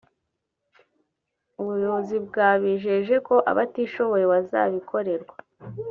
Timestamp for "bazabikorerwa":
4.33-5.35